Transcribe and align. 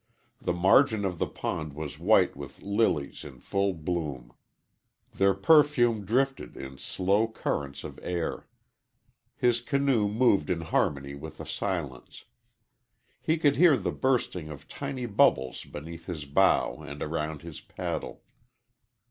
The 0.41 0.51
margin 0.51 1.05
of 1.05 1.19
the 1.19 1.27
pond 1.27 1.73
was 1.73 1.99
white 1.99 2.35
with 2.35 2.63
lilies 2.63 3.23
in 3.23 3.39
full 3.39 3.75
bloom. 3.75 4.33
Their 5.13 5.35
perfume 5.35 6.05
drifted 6.05 6.57
in 6.57 6.79
slow 6.79 7.27
currents 7.27 7.83
of 7.83 7.99
air. 8.01 8.47
His 9.35 9.61
canoe 9.61 10.07
moved 10.07 10.49
in 10.49 10.61
harmony 10.61 11.13
with 11.13 11.37
the 11.37 11.45
silence. 11.45 12.25
He 13.21 13.37
could 13.37 13.57
hear 13.57 13.77
the 13.77 13.91
bursting 13.91 14.49
of 14.49 14.67
tiny 14.67 15.05
bubbles 15.05 15.65
beneath 15.65 16.07
his 16.07 16.25
bow 16.25 16.77
and 16.81 17.03
around 17.03 17.43
his 17.43 17.61
paddle. 17.61 18.23